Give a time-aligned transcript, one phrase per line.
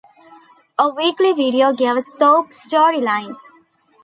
[0.79, 3.35] A weekly video gives soap storylines.